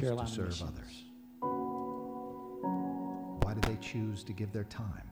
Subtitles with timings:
[0.00, 0.70] Carolina to serve Missions.
[0.70, 1.04] others?
[3.42, 5.10] Why do they choose to give their time,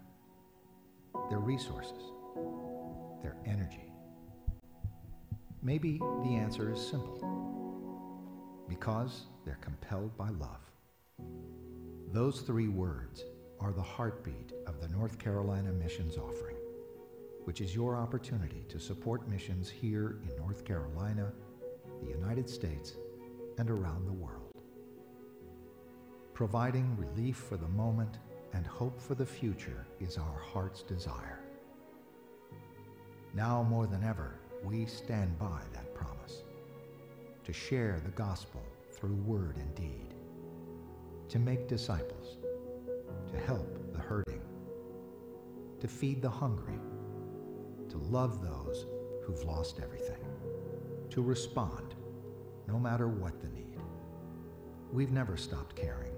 [1.28, 2.12] their resources,
[3.22, 3.92] their energy?
[5.62, 7.18] Maybe the answer is simple
[8.68, 10.60] because they're compelled by love.
[12.12, 13.24] Those three words
[13.60, 16.56] are the heartbeat of the North Carolina Missions Offering,
[17.44, 21.32] which is your opportunity to support missions here in North Carolina,
[22.02, 22.94] the United States,
[23.58, 24.37] and around the world.
[26.38, 28.18] Providing relief for the moment
[28.52, 31.40] and hope for the future is our heart's desire.
[33.34, 36.44] Now more than ever, we stand by that promise
[37.42, 40.14] to share the gospel through word and deed,
[41.28, 42.36] to make disciples,
[43.32, 44.42] to help the hurting,
[45.80, 46.78] to feed the hungry,
[47.88, 48.86] to love those
[49.24, 50.24] who've lost everything,
[51.10, 51.96] to respond
[52.68, 53.80] no matter what the need.
[54.92, 56.12] We've never stopped caring.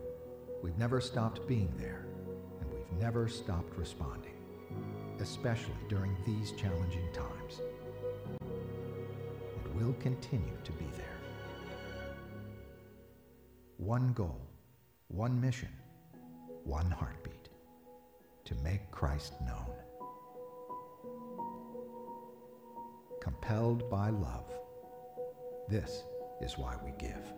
[0.63, 2.07] We've never stopped being there.
[2.61, 4.35] And we've never stopped responding,
[5.21, 7.63] especially during these challenging times.
[8.41, 11.19] And we'll continue to be there.
[13.79, 14.41] One goal,
[15.09, 15.71] one mission,
[16.65, 17.49] one heartbeat
[18.45, 19.73] to make Christ known.
[23.23, 24.53] Compelled by love,
[25.69, 26.03] this
[26.43, 27.33] is why we give.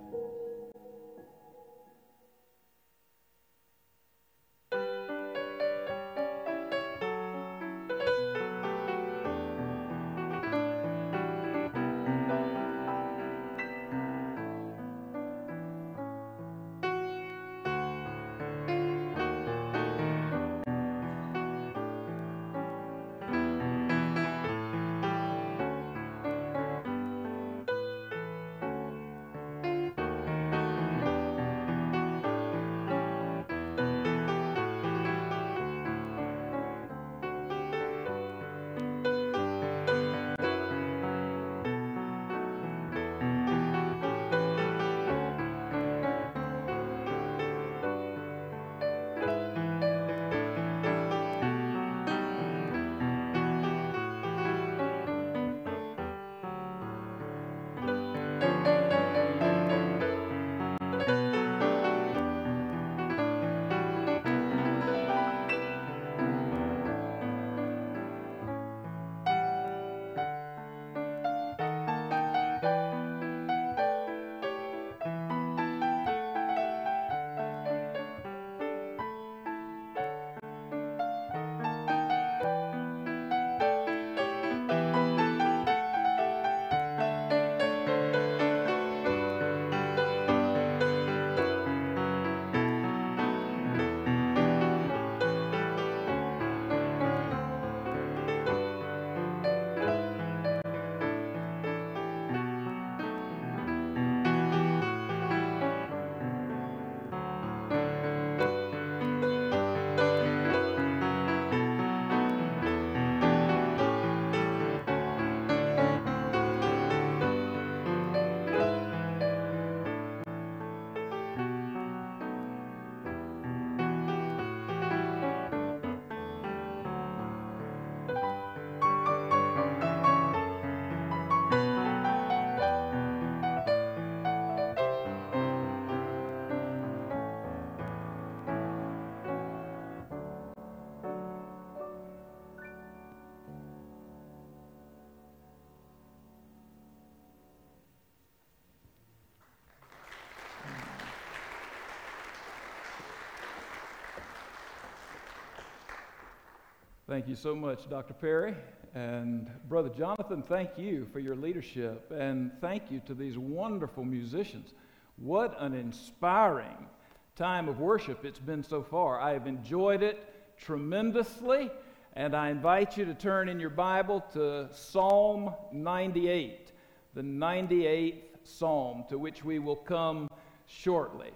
[157.12, 158.14] Thank you so much, Dr.
[158.14, 158.54] Perry.
[158.94, 162.10] And Brother Jonathan, thank you for your leadership.
[162.10, 164.72] And thank you to these wonderful musicians.
[165.16, 166.88] What an inspiring
[167.36, 169.20] time of worship it's been so far.
[169.20, 170.26] I have enjoyed it
[170.56, 171.70] tremendously.
[172.14, 176.72] And I invite you to turn in your Bible to Psalm 98,
[177.12, 180.30] the 98th Psalm, to which we will come
[180.64, 181.32] shortly.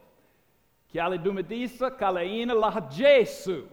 [0.94, 3.66] Chiali dumedisa kalaina la Jesu.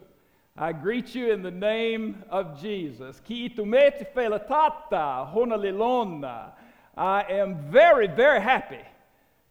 [0.56, 3.20] I greet you in the name of Jesus.
[3.26, 6.52] Ki felatata honalilona.
[6.96, 8.86] I am very, very happy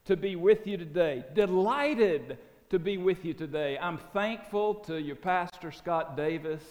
[0.04, 1.24] to be with you today.
[1.34, 2.38] Delighted
[2.70, 3.76] to be with you today.
[3.80, 6.62] I'm thankful to your pastor, Scott Davis,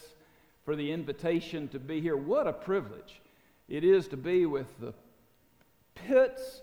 [0.64, 2.16] for the invitation to be here.
[2.16, 3.20] What a privilege
[3.68, 4.94] it is to be with the
[5.94, 6.62] Pitts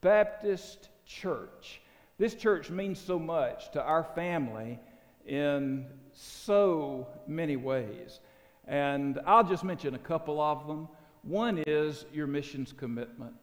[0.00, 1.80] Baptist Church.
[2.18, 4.80] This church means so much to our family
[5.26, 8.20] in so many ways.
[8.66, 10.88] And I'll just mention a couple of them.
[11.22, 13.34] One is your missions commitment.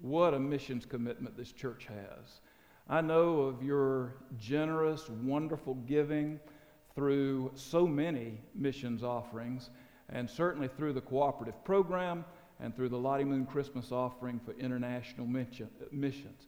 [0.00, 2.40] What a missions commitment this church has.
[2.88, 6.38] I know of your generous, wonderful giving
[6.94, 9.70] through so many missions offerings,
[10.10, 12.24] and certainly through the cooperative program
[12.60, 16.46] and through the Lottie Moon Christmas offering for international missions.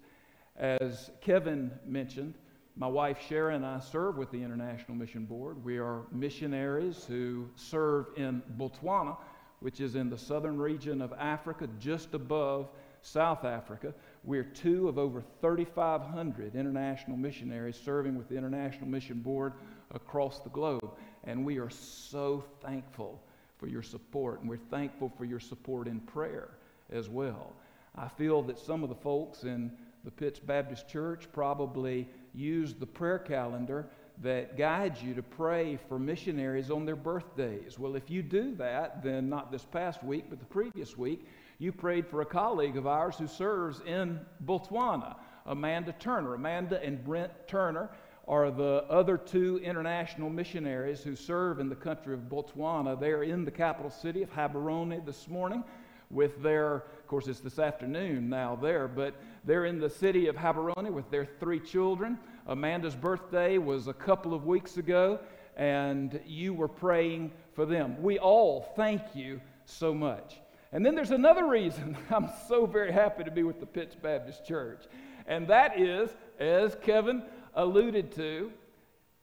[0.56, 2.34] As Kevin mentioned,
[2.78, 5.64] my wife Sharon and I serve with the International Mission Board.
[5.64, 9.16] We are missionaries who serve in Botswana,
[9.60, 12.68] which is in the southern region of Africa, just above
[13.00, 13.94] South Africa.
[14.24, 19.54] We're two of over 3,500 international missionaries serving with the International Mission Board
[19.94, 20.90] across the globe.
[21.24, 23.22] And we are so thankful
[23.56, 26.50] for your support, and we're thankful for your support in prayer
[26.92, 27.54] as well.
[27.96, 29.72] I feel that some of the folks in
[30.04, 33.88] the Pitts Baptist Church probably use the prayer calendar
[34.22, 37.78] that guides you to pray for missionaries on their birthdays.
[37.78, 41.26] Well, if you do that, then not this past week, but the previous week,
[41.58, 45.16] you prayed for a colleague of ours who serves in Botswana,
[45.46, 46.34] Amanda Turner.
[46.34, 47.90] Amanda and Brent Turner
[48.28, 52.98] are the other two international missionaries who serve in the country of Botswana.
[52.98, 55.62] They're in the capital city of Gaborone this morning
[56.10, 59.14] with their, of course, it's this afternoon now there, but
[59.44, 62.18] they're in the city of Gaborone with their three children.
[62.48, 65.20] Amanda's birthday was a couple of weeks ago,
[65.56, 68.02] and you were praying for them.
[68.02, 70.40] We all thank you so much.
[70.72, 74.44] And then there's another reason I'm so very happy to be with the Pitts Baptist
[74.44, 74.86] Church,
[75.28, 76.10] and that is,
[76.40, 77.22] as Kevin
[77.54, 78.50] alluded to,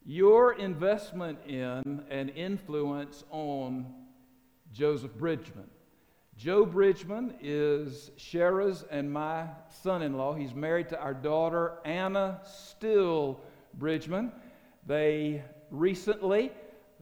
[0.05, 3.93] your investment in and influence on
[4.71, 5.67] Joseph Bridgman.
[6.37, 9.47] Joe Bridgman is Shara's and my
[9.83, 10.33] son in law.
[10.33, 13.39] He's married to our daughter, Anna Still
[13.75, 14.31] Bridgman.
[14.85, 16.51] They recently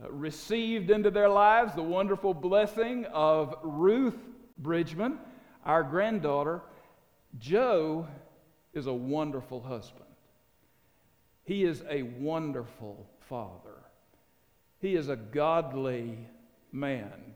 [0.10, 4.18] received into their lives the wonderful blessing of Ruth
[4.58, 5.18] Bridgman,
[5.66, 6.62] our granddaughter.
[7.40, 8.08] Joe
[8.74, 10.06] is a wonderful husband.
[11.46, 13.86] He is a wonderful father.
[14.80, 16.18] He is a godly
[16.72, 17.36] man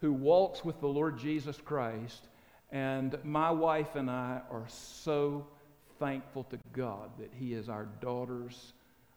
[0.00, 2.28] who walks with the Lord Jesus Christ.
[2.70, 5.46] And my wife and I are so
[5.98, 8.72] thankful to God that He is our daughter's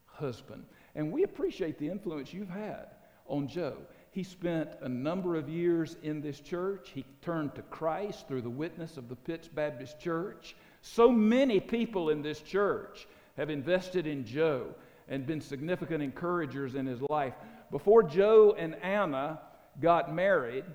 [0.06, 0.66] husband.
[0.96, 2.88] And we appreciate the influence you've had
[3.28, 3.78] on Joe.
[4.12, 6.92] He spent a number of years in this church.
[6.94, 10.56] He turned to Christ through the witness of the Pitts Baptist Church.
[10.82, 13.08] So many people in this church
[13.38, 14.76] have invested in Joe
[15.08, 17.34] and been significant encouragers in his life.
[17.70, 19.40] Before Joe and Anna
[19.80, 20.66] got married,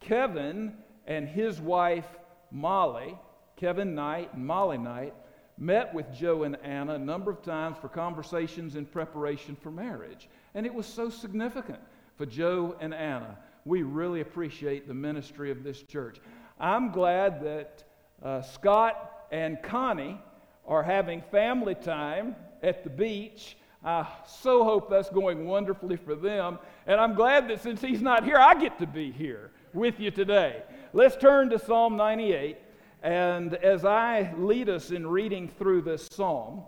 [0.00, 0.74] Kevin
[1.06, 2.06] and his wife
[2.50, 3.18] Molly,
[3.56, 5.14] Kevin Knight and Molly Knight,
[5.58, 10.28] met with Joe and Anna a number of times for conversations in preparation for marriage.
[10.54, 11.80] And it was so significant
[12.16, 13.38] for Joe and Anna.
[13.64, 16.20] We really appreciate the ministry of this church.
[16.60, 17.84] I'm glad that
[18.22, 20.20] uh, Scott and Connie
[20.66, 23.56] are having family time at the beach.
[23.84, 26.58] I so hope that's going wonderfully for them.
[26.86, 30.10] And I'm glad that since he's not here, I get to be here with you
[30.10, 30.62] today.
[30.92, 32.58] Let's turn to Psalm 98.
[33.02, 36.62] And as I lead us in reading through this psalm,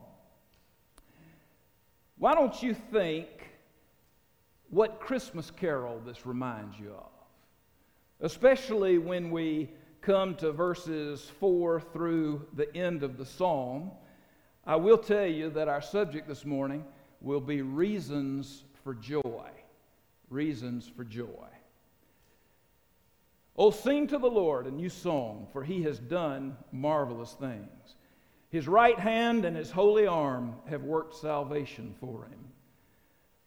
[2.19, 3.27] why don't you think
[4.69, 7.11] what Christmas carol this reminds you of?
[8.21, 9.71] Especially when we
[10.01, 13.91] come to verses 4 through the end of the psalm,
[14.65, 16.85] I will tell you that our subject this morning
[17.21, 19.51] will be reasons for joy.
[20.29, 21.49] Reasons for joy.
[23.57, 27.97] Oh, sing to the Lord a new song, for he has done marvelous things.
[28.49, 32.39] His right hand and his holy arm have worked salvation for him.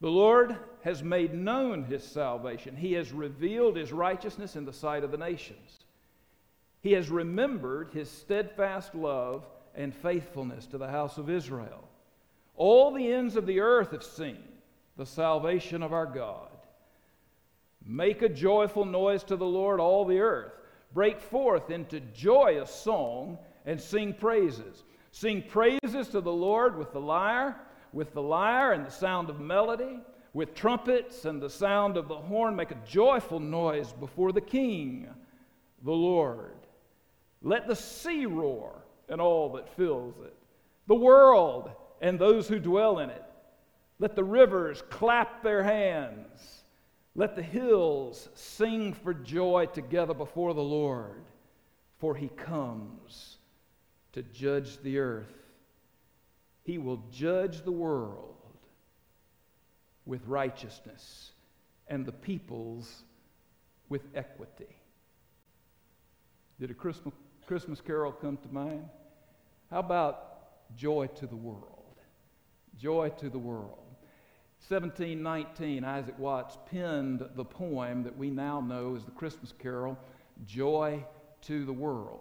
[0.01, 2.75] The Lord has made known his salvation.
[2.75, 5.85] He has revealed his righteousness in the sight of the nations.
[6.81, 11.87] He has remembered his steadfast love and faithfulness to the house of Israel.
[12.55, 14.43] All the ends of the earth have seen
[14.97, 16.49] the salvation of our God.
[17.85, 20.53] Make a joyful noise to the Lord, all the earth.
[20.93, 24.83] Break forth into joyous song and sing praises.
[25.11, 27.55] Sing praises to the Lord with the lyre,
[27.91, 29.99] with the lyre and the sound of melody,
[30.33, 32.55] with trumpets and the sound of the horn.
[32.55, 35.07] Make a joyful noise before the King,
[35.83, 36.55] the Lord.
[37.41, 40.35] Let the sea roar and all that fills it,
[40.87, 41.71] the world
[42.03, 43.23] and those who dwell in it.
[43.97, 46.63] Let the rivers clap their hands.
[47.15, 51.23] Let the hills sing for joy together before the Lord,
[51.99, 53.37] for he comes
[54.11, 55.33] to judge the earth.
[56.63, 58.35] He will judge the world
[60.05, 61.31] with righteousness
[61.87, 63.03] and the peoples
[63.87, 64.75] with equity.
[66.59, 68.89] Did a Christmas, carol come to mind?
[69.69, 71.82] How about joy to the world?
[72.77, 73.79] Joy to the world.
[74.67, 79.97] 1719, Isaac Watts penned the poem that we now know as the Christmas carol,
[80.45, 81.03] Joy
[81.41, 82.19] to the World.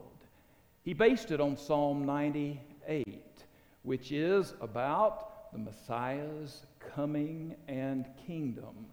[0.85, 3.44] He based it on Psalm 98,
[3.85, 8.87] which is about the Messiah's coming and kingdom,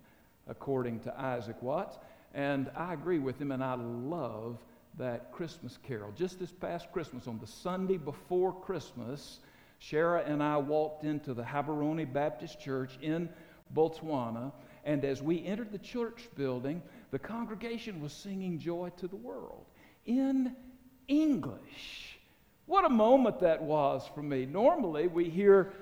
[0.48, 1.98] according to Isaac Watts.
[2.36, 4.60] And I agree with him, and I love
[5.00, 6.12] that Christmas carol.
[6.16, 9.40] Just this past Christmas, on the Sunday before Christmas,
[9.82, 13.30] Shara and I walked into the Gaborone Baptist Church in
[13.74, 14.52] Botswana,
[14.84, 16.82] and as we entered the church building,
[17.12, 19.66] the congregation was singing Joy to the World
[20.06, 20.56] in
[21.08, 22.20] English.
[22.66, 24.46] What a moment that was for me.
[24.46, 25.74] Normally, we hear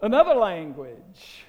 [0.00, 1.44] another language.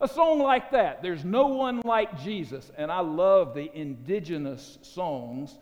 [0.00, 1.02] A song like that.
[1.02, 2.70] There's no one like Jesus.
[2.76, 5.58] And I love the indigenous songs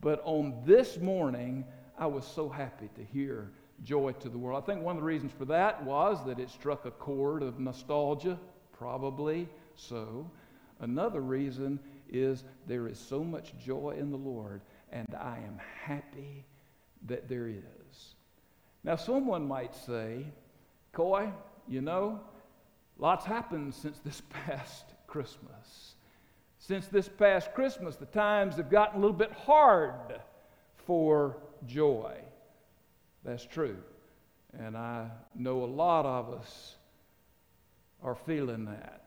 [0.00, 1.64] but on this morning,
[1.98, 3.50] I was so happy to hear
[3.82, 4.62] Joy to the World.
[4.62, 7.58] I think one of the reasons for that was that it struck a chord of
[7.58, 8.38] nostalgia,
[8.72, 10.30] probably so.
[10.80, 14.60] Another reason is there is so much joy in the Lord,
[14.92, 16.44] and I am happy
[17.06, 18.14] that there is.
[18.84, 20.26] Now, someone might say,
[20.92, 21.30] Coy,
[21.66, 22.20] you know,
[22.98, 25.94] lots happened since this past Christmas.
[26.58, 30.20] Since this past Christmas, the times have gotten a little bit hard
[30.86, 32.14] for joy.
[33.24, 33.76] That's true.
[34.58, 36.76] And I know a lot of us
[38.02, 39.04] are feeling that.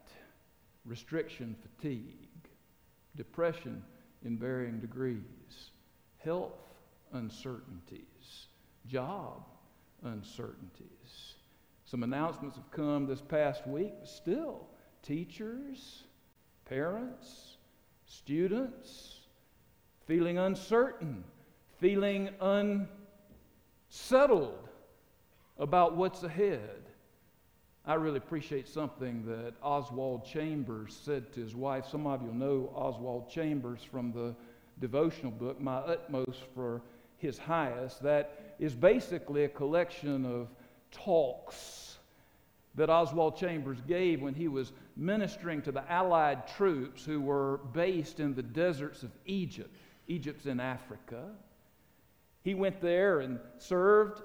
[0.85, 2.49] Restriction fatigue,
[3.15, 3.83] depression
[4.23, 5.71] in varying degrees,
[6.17, 6.53] health
[7.13, 8.47] uncertainties,
[8.87, 9.43] job
[10.03, 11.35] uncertainties.
[11.85, 14.67] Some announcements have come this past week, but still,
[15.03, 16.03] teachers,
[16.71, 17.57] parents,
[18.05, 19.17] students,
[20.07, 21.21] feeling uncertain,
[21.81, 22.29] feeling
[23.89, 24.69] unsettled
[25.57, 26.81] about what's ahead.
[27.85, 31.85] I really appreciate something that Oswald Chambers said to his wife.
[31.91, 34.33] Some of you know Oswald Chambers from the
[34.79, 36.81] devotional book, My Utmost for
[37.17, 38.01] His Highest.
[38.01, 40.47] That is basically a collection of
[40.89, 41.97] talks
[42.75, 48.19] that Oswald Chambers gave when he was ministering to the Allied troops who were based
[48.19, 49.75] in the deserts of Egypt.
[50.07, 51.25] Egypt's in Africa.
[52.43, 54.21] He went there and served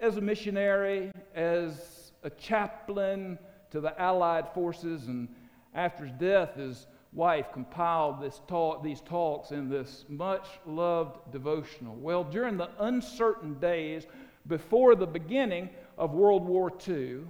[0.00, 3.38] as a missionary, as a chaplain
[3.70, 5.28] to the Allied forces, and
[5.72, 11.94] after his death, his wife compiled this talk, these talks in this much loved devotional.
[11.94, 14.06] Well, during the uncertain days
[14.46, 17.20] before the beginning of World War II,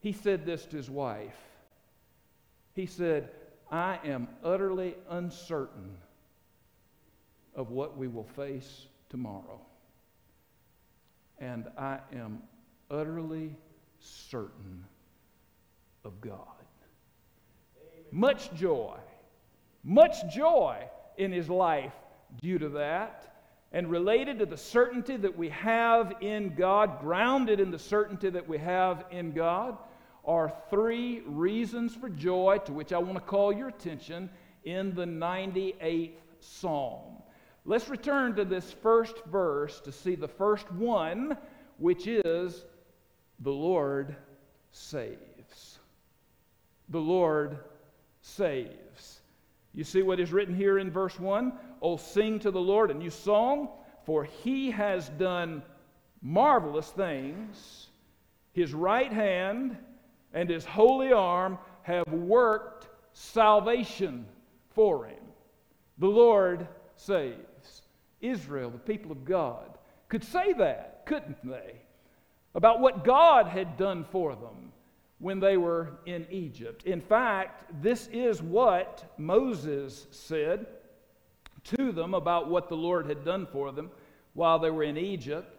[0.00, 1.36] he said this to his wife.
[2.74, 3.30] He said,
[3.70, 5.96] I am utterly uncertain
[7.54, 9.60] of what we will face tomorrow.
[11.38, 12.42] And I am
[12.90, 13.56] utterly
[13.98, 14.84] certain
[16.04, 16.38] of God.
[17.76, 18.04] Amen.
[18.10, 18.96] Much joy,
[19.84, 20.88] much joy
[21.18, 21.94] in his life
[22.40, 23.26] due to that.
[23.72, 28.48] And related to the certainty that we have in God, grounded in the certainty that
[28.48, 29.78] we have in God,
[30.30, 34.30] are three reasons for joy to which I want to call your attention
[34.62, 37.16] in the 98th Psalm.
[37.64, 41.36] Let's return to this first verse to see the first one,
[41.78, 42.64] which is
[43.40, 44.14] the Lord
[44.70, 45.80] saves.
[46.90, 47.58] The Lord
[48.20, 49.22] saves.
[49.74, 51.52] You see what is written here in verse 1?
[51.82, 53.68] Oh, sing to the Lord a new song,
[54.04, 55.64] for he has done
[56.22, 57.88] marvelous things.
[58.52, 59.76] His right hand
[60.32, 64.26] and his holy arm have worked salvation
[64.70, 65.22] for him.
[65.98, 67.82] The Lord saves.
[68.20, 71.76] Israel, the people of God, could say that, couldn't they?
[72.54, 74.72] About what God had done for them
[75.18, 76.84] when they were in Egypt.
[76.84, 80.66] In fact, this is what Moses said
[81.64, 83.90] to them about what the Lord had done for them
[84.34, 85.56] while they were in Egypt.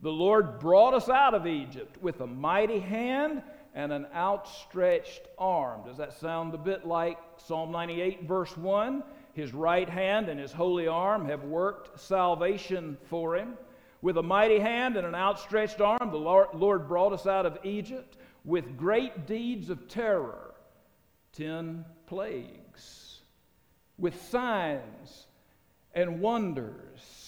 [0.00, 3.42] The Lord brought us out of Egypt with a mighty hand
[3.74, 5.82] and an outstretched arm.
[5.84, 9.02] Does that sound a bit like Psalm 98, verse 1?
[9.32, 13.54] His right hand and his holy arm have worked salvation for him.
[14.02, 18.16] With a mighty hand and an outstretched arm, the Lord brought us out of Egypt
[18.44, 20.54] with great deeds of terror,
[21.32, 23.20] ten plagues,
[23.98, 25.26] with signs
[25.94, 27.19] and wonders.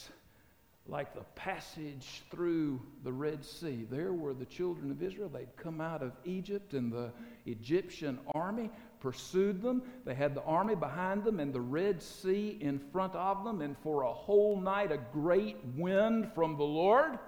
[0.92, 3.86] Like the passage through the Red Sea.
[3.90, 5.30] There were the children of Israel.
[5.30, 7.10] They'd come out of Egypt, and the
[7.46, 8.68] Egyptian army
[9.00, 9.82] pursued them.
[10.04, 13.62] They had the army behind them and the Red Sea in front of them.
[13.62, 17.18] And for a whole night, a great wind from the Lord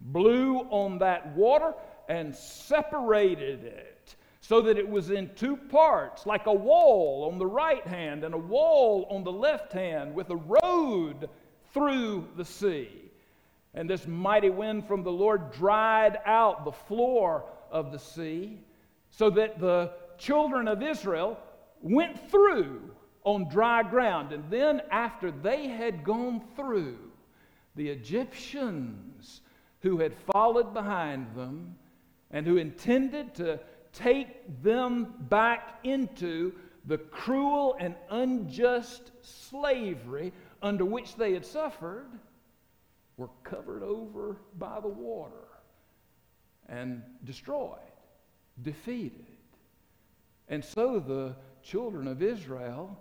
[0.00, 1.74] blew on that water
[2.08, 7.46] and separated it so that it was in two parts, like a wall on the
[7.46, 11.28] right hand and a wall on the left hand, with a road
[11.78, 12.90] through the sea.
[13.74, 18.58] And this mighty wind from the Lord dried out the floor of the sea
[19.10, 21.38] so that the children of Israel
[21.80, 22.90] went through
[23.22, 24.32] on dry ground.
[24.32, 26.98] And then, after they had gone through,
[27.76, 29.42] the Egyptians
[29.80, 31.76] who had followed behind them
[32.32, 33.60] and who intended to
[33.92, 36.52] take them back into
[36.86, 40.32] the cruel and unjust slavery
[40.62, 42.08] under which they had suffered
[43.16, 45.48] were covered over by the water
[46.68, 47.78] and destroyed,
[48.62, 49.26] defeated.
[50.48, 52.98] And so the children of Israel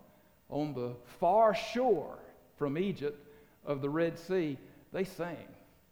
[0.49, 2.19] on the far shore
[2.57, 3.27] from Egypt
[3.65, 4.57] of the Red Sea,
[4.93, 5.47] they sang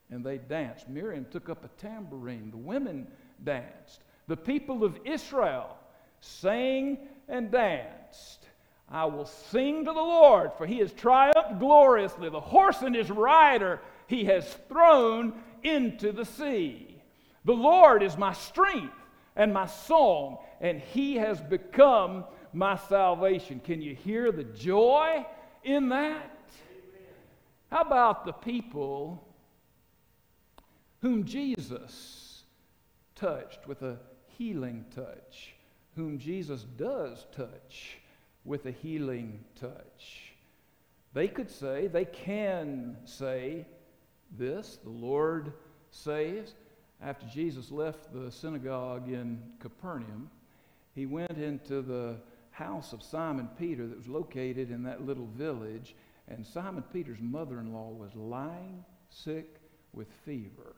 [0.09, 0.87] and they danced.
[0.87, 2.51] Miriam took up a tambourine.
[2.51, 3.07] The women
[3.43, 4.03] danced.
[4.27, 5.77] The people of Israel
[6.21, 8.47] sang and danced.
[8.89, 12.29] I will sing to the Lord, for he has triumphed gloriously.
[12.29, 17.01] The horse and his rider he has thrown into the sea.
[17.43, 18.93] The Lord is my strength
[19.35, 23.59] and my song, and he has become my salvation.
[23.59, 25.25] Can you hear the joy
[25.63, 26.31] in that?
[27.71, 29.27] How about the people
[31.01, 32.43] whom Jesus
[33.15, 33.97] touched with a
[34.37, 35.55] healing touch,
[35.95, 37.97] whom Jesus does touch
[38.45, 40.33] with a healing touch.
[41.13, 43.65] They could say, they can say
[44.37, 45.53] this the Lord
[45.91, 46.53] saves.
[47.01, 50.29] After Jesus left the synagogue in Capernaum,
[50.93, 52.17] he went into the
[52.51, 55.95] house of Simon Peter that was located in that little village,
[56.27, 59.59] and Simon Peter's mother in law was lying sick
[59.93, 60.75] with fever.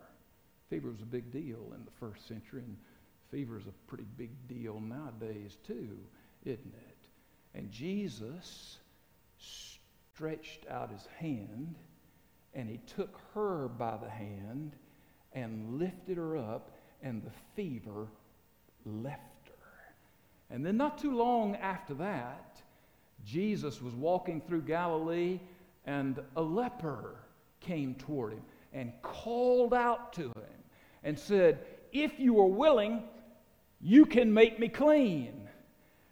[0.69, 2.77] Fever was a big deal in the first century, and
[3.31, 5.97] fever is a pretty big deal nowadays, too,
[6.45, 6.96] isn't it?
[7.53, 8.77] And Jesus
[9.37, 11.75] stretched out his hand
[12.53, 14.75] and he took her by the hand
[15.33, 16.71] and lifted her up,
[17.03, 18.07] and the fever
[18.85, 19.95] left her.
[20.49, 22.61] And then, not too long after that,
[23.23, 25.39] Jesus was walking through Galilee,
[25.85, 27.15] and a leper
[27.59, 28.41] came toward him
[28.73, 30.63] and called out to him
[31.03, 31.59] and said,
[31.91, 33.03] If you are willing,
[33.79, 35.47] you can make me clean.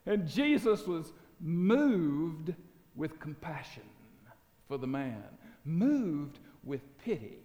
[0.06, 2.54] And Jesus was moved
[2.96, 3.84] with compassion
[4.68, 5.24] for the man,
[5.64, 7.40] moved with pity,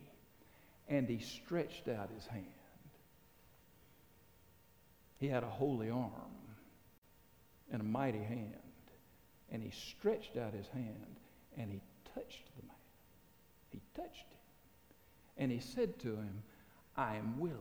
[0.88, 2.44] and he stretched out his hand.
[5.18, 6.11] He had a holy arm
[7.70, 8.55] and a mighty hand,
[9.53, 11.16] and he stretched out his hand
[11.59, 11.81] and he
[12.14, 12.76] touched the man.
[13.70, 14.38] He touched him.
[15.37, 16.42] And he said to him,
[16.96, 17.57] I am willing.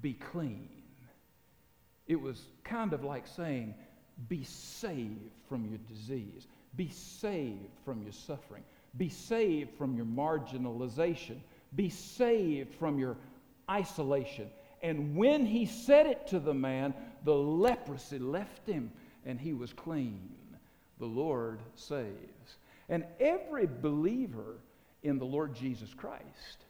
[0.00, 0.68] Be clean.
[2.06, 3.74] It was kind of like saying,
[4.28, 6.46] be saved from your disease.
[6.76, 8.62] Be saved from your suffering.
[8.96, 11.38] Be saved from your marginalization.
[11.74, 13.16] Be saved from your
[13.70, 14.48] isolation.
[14.82, 18.92] And when he said it to the man, the leprosy left him
[19.24, 20.30] and he was clean.
[20.98, 22.58] The Lord saves.
[22.88, 24.58] And every believer
[25.02, 26.64] in the Lord Jesus Christ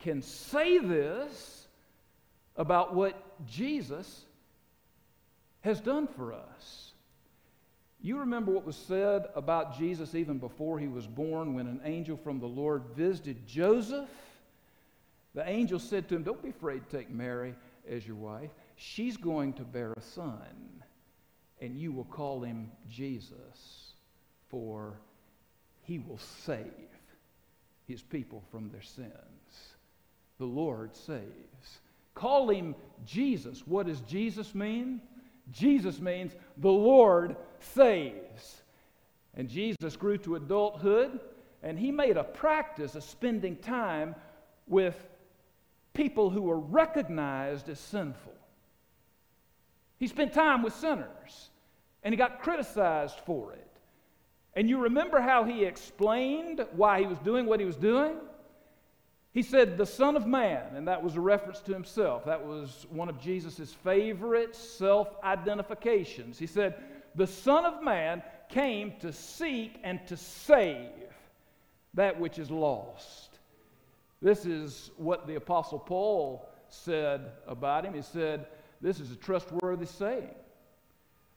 [0.00, 1.66] can say this
[2.56, 4.24] about what Jesus
[5.62, 6.92] has done for us.
[8.02, 12.16] You remember what was said about Jesus even before he was born when an angel
[12.16, 14.08] from the Lord visited Joseph?
[15.34, 17.54] The angel said to him, Don't be afraid to take Mary
[17.88, 18.50] as your wife.
[18.76, 20.82] She's going to bear a son,
[21.60, 23.92] and you will call him Jesus,
[24.48, 24.98] for
[25.82, 26.64] he will save
[27.86, 29.12] his people from their sins.
[30.38, 31.80] The Lord saves.
[32.14, 33.66] Call him Jesus.
[33.66, 35.02] What does Jesus mean?
[35.52, 38.62] Jesus means the Lord saves.
[39.34, 41.20] And Jesus grew to adulthood,
[41.62, 44.14] and he made a practice of spending time
[44.66, 44.96] with
[45.94, 48.34] people who were recognized as sinful.
[49.98, 51.50] He spent time with sinners,
[52.02, 53.66] and he got criticized for it.
[54.54, 58.16] And you remember how he explained why he was doing what he was doing?
[59.32, 62.24] He said, the Son of Man, and that was a reference to himself.
[62.24, 66.38] That was one of Jesus' favorite self identifications.
[66.38, 66.74] He said,
[67.14, 70.90] The Son of Man came to seek and to save
[71.94, 73.38] that which is lost.
[74.20, 77.94] This is what the Apostle Paul said about him.
[77.94, 78.46] He said,
[78.80, 80.34] This is a trustworthy saying,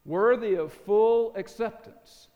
[0.04, 2.28] worthy of full acceptance.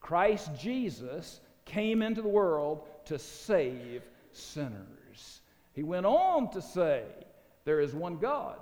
[0.00, 5.03] Christ Jesus came into the world to save sinners.
[5.74, 7.04] He went on to say,
[7.64, 8.58] There is one God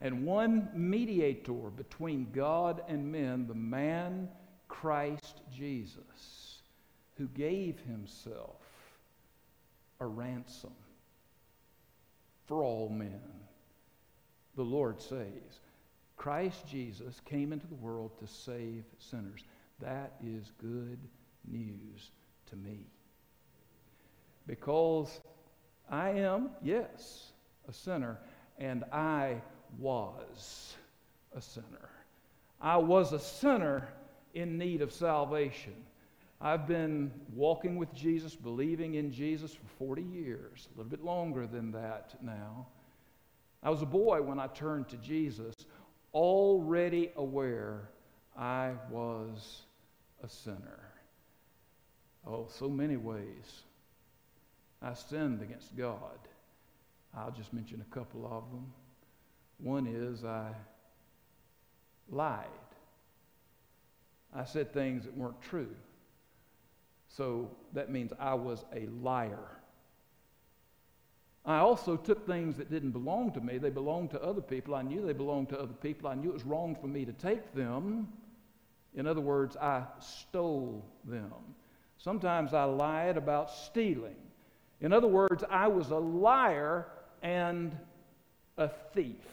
[0.00, 4.28] and one mediator between God and men, the man
[4.68, 6.62] Christ Jesus,
[7.16, 8.62] who gave himself
[10.00, 10.72] a ransom
[12.46, 13.20] for all men.
[14.56, 15.60] The Lord saves.
[16.16, 19.44] Christ Jesus came into the world to save sinners.
[19.80, 20.98] That is good
[21.46, 22.10] news
[22.46, 22.86] to me.
[24.46, 25.20] Because
[25.90, 27.32] I am, yes,
[27.68, 28.18] a sinner,
[28.58, 29.40] and I
[29.78, 30.74] was
[31.34, 31.88] a sinner.
[32.60, 33.88] I was a sinner
[34.34, 35.74] in need of salvation.
[36.40, 41.46] I've been walking with Jesus, believing in Jesus for 40 years, a little bit longer
[41.46, 42.66] than that now.
[43.62, 45.54] I was a boy when I turned to Jesus,
[46.14, 47.88] already aware
[48.36, 49.62] I was
[50.22, 50.80] a sinner.
[52.26, 53.64] Oh, so many ways
[54.82, 56.18] I sinned against God.
[57.16, 58.72] I'll just mention a couple of them.
[59.58, 60.52] One is I
[62.10, 62.46] lied.
[64.34, 65.74] I said things that weren't true.
[67.08, 69.58] So that means I was a liar.
[71.44, 73.56] I also took things that didn't belong to me.
[73.56, 74.74] They belonged to other people.
[74.74, 76.08] I knew they belonged to other people.
[76.08, 78.08] I knew it was wrong for me to take them.
[78.94, 81.32] In other words, I stole them.
[81.96, 84.16] Sometimes I lied about stealing.
[84.80, 86.86] In other words, I was a liar
[87.22, 87.76] and
[88.56, 89.24] a thief.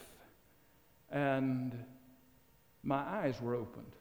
[1.12, 1.78] And
[2.84, 3.96] my eyes were opened.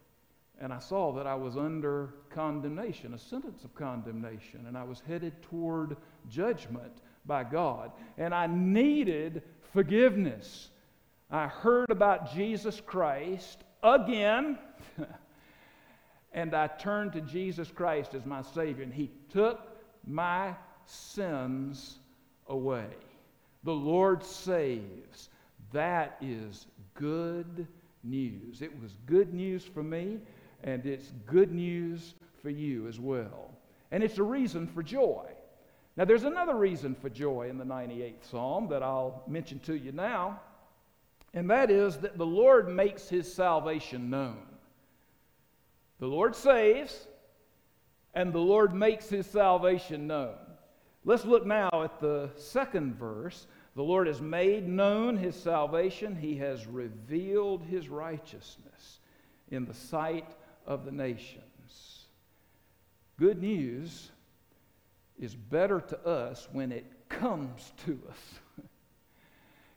[0.61, 5.03] And I saw that I was under condemnation, a sentence of condemnation, and I was
[5.07, 5.97] headed toward
[6.31, 7.91] judgment by God.
[8.17, 10.71] And I needed forgiveness.
[11.31, 14.59] I heard about Jesus Christ again,
[16.33, 19.61] and I turned to Jesus Christ as my Savior, and He took
[20.07, 20.55] my
[20.87, 21.99] sins
[22.49, 22.87] away.
[23.65, 25.31] The Lord saves.
[25.73, 27.67] That is good
[28.03, 28.63] news.
[28.63, 30.19] It was good news for me,
[30.63, 33.51] and it's good news for you as well.
[33.91, 35.27] And it's a reason for joy.
[35.97, 39.93] Now, there's another reason for joy in the 98th Psalm that I'll mention to you
[39.93, 40.41] now,
[41.33, 44.43] and that is that the Lord makes his salvation known.
[46.01, 47.07] The Lord saves,
[48.15, 50.35] and the Lord makes his salvation known.
[51.05, 53.47] Let's look now at the second verse.
[53.77, 59.01] The Lord has made known his salvation, he has revealed his righteousness
[59.51, 60.29] in the sight
[60.67, 62.05] of the nations.
[63.19, 64.11] Good news
[65.19, 68.67] is better to us when it comes to us.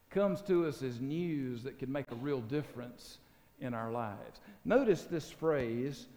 [0.10, 3.18] comes to us as news that can make a real difference
[3.60, 4.40] in our lives.
[4.66, 6.08] Notice this phrase,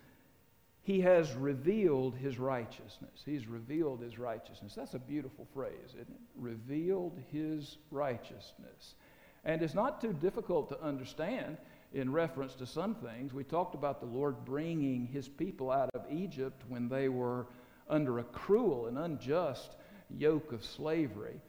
[0.90, 3.22] he has revealed his righteousness.
[3.24, 4.74] He's revealed his righteousness.
[4.74, 6.20] That's a beautiful phrase, isn't it?
[6.34, 8.96] Revealed his righteousness.
[9.44, 11.58] And it's not too difficult to understand
[11.92, 13.32] in reference to some things.
[13.32, 17.46] We talked about the Lord bringing his people out of Egypt when they were
[17.88, 19.76] under a cruel and unjust
[20.08, 21.40] yoke of slavery.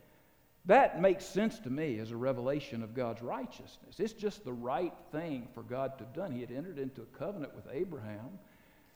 [0.65, 3.95] That makes sense to me as a revelation of God's righteousness.
[3.97, 6.31] It's just the right thing for God to have done.
[6.31, 8.37] He had entered into a covenant with Abraham,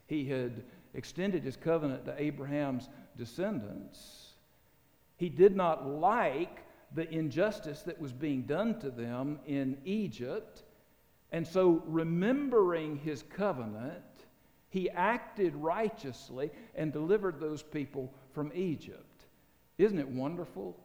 [0.08, 0.64] he had
[0.94, 4.34] extended his covenant to Abraham's descendants.
[5.18, 6.60] He did not like
[6.94, 10.64] the injustice that was being done to them in Egypt.
[11.32, 14.04] And so, remembering his covenant,
[14.70, 19.26] he acted righteously and delivered those people from Egypt.
[19.78, 20.78] Isn't it wonderful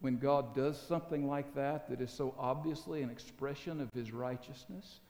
[0.00, 5.00] when God does something like that that is so obviously an expression of his righteousness?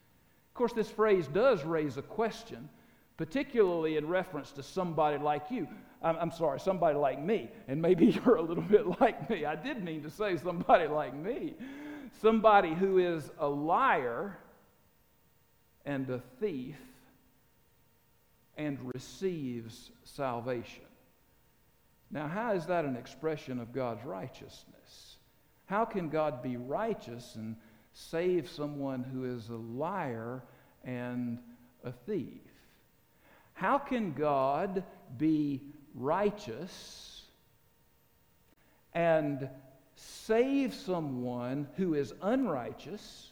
[0.49, 2.69] Of course, this phrase does raise a question,
[3.17, 5.67] particularly in reference to somebody like you.
[6.03, 9.45] I'm, I'm, sorry, somebody like me, and maybe you're a little bit like me.
[9.45, 11.55] I did mean to say somebody like me.
[12.21, 14.39] Somebody who is a liar
[15.85, 16.77] and a thief
[18.57, 20.85] and receives salvation.
[22.11, 25.17] Now, how is that an expression of God's righteousness?
[25.67, 27.57] How can God be righteous and
[27.93, 30.43] save someone who is a liar
[30.85, 31.39] and
[31.85, 32.46] a thief?
[33.57, 34.85] How can God
[35.16, 35.62] be
[35.95, 37.23] righteous
[38.92, 39.49] and
[39.95, 43.31] save someone who is unrighteous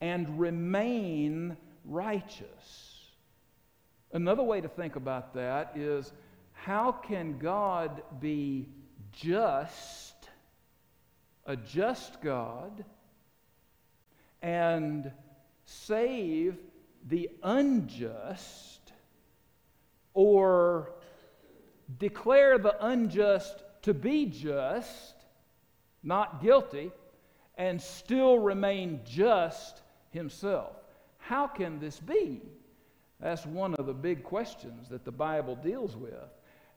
[0.00, 3.08] and remain righteous?
[4.12, 6.12] Another way to think about that is
[6.52, 8.68] how can God be
[9.10, 10.28] just,
[11.46, 12.84] a just God,
[14.40, 15.10] and
[15.64, 16.58] save
[17.08, 18.73] the unjust
[20.14, 20.92] or
[21.98, 25.14] declare the unjust to be just,
[26.02, 26.90] not guilty,
[27.56, 30.76] and still remain just himself.
[31.18, 32.40] How can this be?
[33.20, 36.12] That's one of the big questions that the Bible deals with.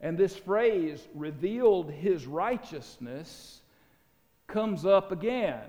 [0.02, 3.62] And this phrase, revealed his righteousness,
[4.48, 5.64] comes up again.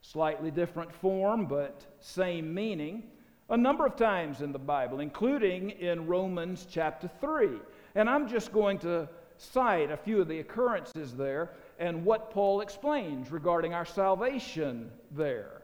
[0.00, 3.04] Slightly different form, but same meaning.
[3.50, 7.48] A number of times in the Bible, including in Romans chapter 3.
[7.94, 9.08] And I'm just going to
[9.38, 15.62] cite a few of the occurrences there and what Paul explains regarding our salvation there.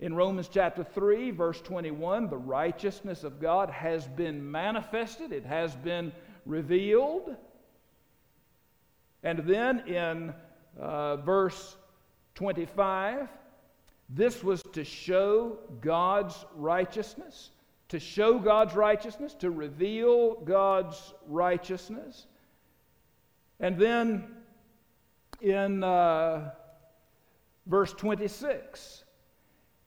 [0.00, 5.74] In Romans chapter 3, verse 21, the righteousness of God has been manifested, it has
[5.76, 6.12] been
[6.44, 7.36] revealed.
[9.22, 10.34] And then in
[10.80, 11.76] uh, verse
[12.34, 13.28] 25,
[14.08, 17.50] this was to show God's righteousness,
[17.88, 22.26] to show God's righteousness, to reveal God's righteousness.
[23.58, 24.28] And then
[25.40, 26.50] in uh,
[27.66, 29.04] verse 26,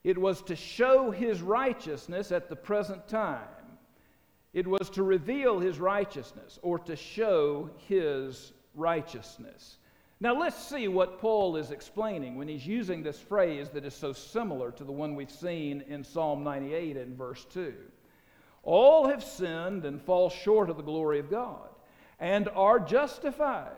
[0.04, 3.38] it was to show his righteousness at the present time.
[4.52, 9.78] It was to reveal his righteousness or to show his righteousness.
[10.22, 14.12] Now let's see what Paul is explaining when he's using this phrase that is so
[14.12, 17.74] similar to the one we've seen in Psalm 98 and verse 2.
[18.62, 21.70] All have sinned and fall short of the glory of God
[22.18, 23.72] and are justified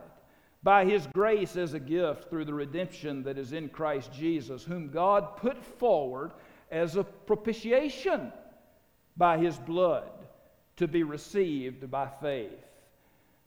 [0.64, 4.90] by his grace as a gift through the redemption that is in Christ Jesus, whom
[4.90, 6.32] God put forward
[6.72, 8.32] as a propitiation
[9.16, 10.10] by his blood
[10.76, 12.64] to be received by faith.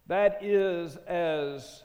[0.07, 1.83] That is as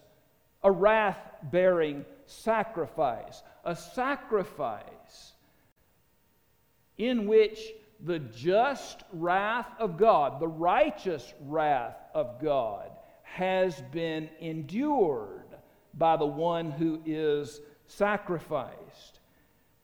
[0.62, 5.32] a wrath bearing sacrifice, a sacrifice
[6.98, 7.72] in which
[8.04, 12.90] the just wrath of God, the righteous wrath of God,
[13.22, 15.44] has been endured
[15.94, 19.20] by the one who is sacrificed.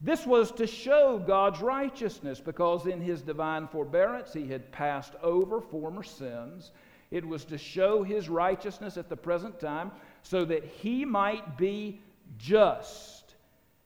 [0.00, 5.60] This was to show God's righteousness because in his divine forbearance he had passed over
[5.60, 6.72] former sins.
[7.10, 9.92] It was to show his righteousness at the present time
[10.28, 12.00] so that he might be
[12.36, 13.36] just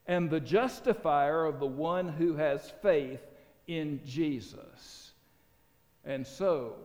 [0.06, 3.20] and the justifier of the one who has faith
[3.66, 5.12] in Jesus.
[6.04, 6.76] And so,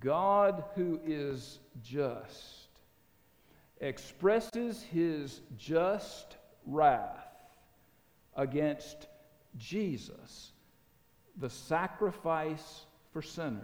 [0.00, 2.68] God, who is just,
[3.80, 6.36] expresses his just
[6.66, 7.28] wrath
[8.34, 9.06] against
[9.58, 10.52] Jesus,
[11.36, 13.60] the sacrifice for sinners,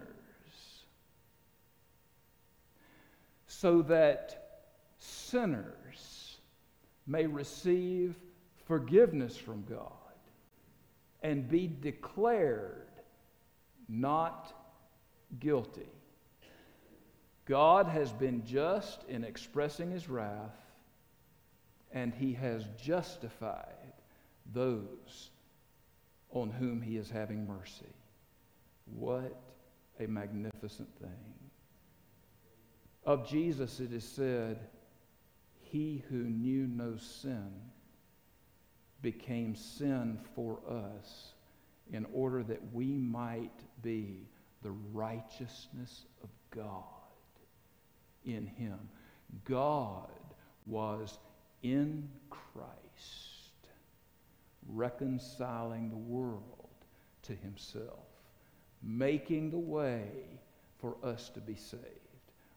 [3.47, 4.40] so that
[5.01, 6.37] sinners
[7.07, 8.15] may receive
[8.67, 9.91] forgiveness from God
[11.23, 12.87] and be declared
[13.89, 14.53] not
[15.39, 15.89] guilty.
[17.45, 20.55] God has been just in expressing his wrath,
[21.91, 23.65] and he has justified
[24.53, 25.31] those
[26.29, 27.93] on whom he is having mercy.
[28.85, 29.35] What
[29.99, 31.09] a magnificent thing.
[33.03, 34.59] Of Jesus, it is said,
[35.71, 37.49] He who knew no sin
[39.01, 41.31] became sin for us
[41.93, 44.27] in order that we might be
[44.63, 46.83] the righteousness of God
[48.25, 48.77] in him.
[49.45, 50.09] God
[50.65, 51.17] was
[51.63, 53.69] in Christ,
[54.67, 56.43] reconciling the world
[57.23, 58.09] to himself,
[58.83, 60.09] making the way
[60.79, 61.81] for us to be saved.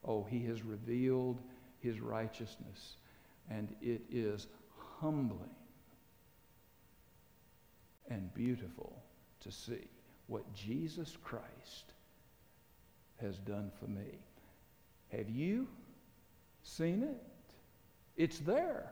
[0.05, 1.41] Oh, he has revealed
[1.79, 2.97] his righteousness,
[3.51, 4.47] and it is
[5.01, 5.51] humbling
[8.09, 9.03] and beautiful
[9.41, 9.89] to see
[10.27, 11.93] what Jesus Christ
[13.21, 14.19] has done for me.
[15.13, 15.69] Have you
[16.63, 17.23] seen it?
[18.17, 18.91] It's there